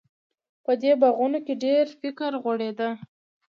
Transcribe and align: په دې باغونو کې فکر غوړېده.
په 0.63 0.71
دې 0.81 0.91
باغونو 1.01 1.39
کې 1.45 1.73
فکر 2.01 2.31
غوړېده. 2.43 2.89